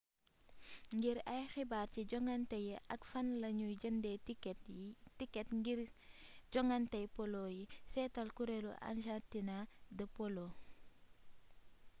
ngir 0.97 1.17
ay 1.33 1.43
xibaar 1.53 1.87
ci 1.93 2.01
jonganté 2.11 2.57
yi 2.67 2.75
ak 2.93 3.01
fanla 3.11 3.47
ñuy 3.59 3.73
jëndé 3.81 4.11
tikét 5.17 5.47
ngir 5.57 5.79
jongantéy 6.53 7.05
polo 7.15 7.41
yi 7.55 7.61
séétal 7.91 8.29
kurelu 8.37 8.71
argentina 8.89 9.57
de 9.97 10.05
polo 10.15 10.45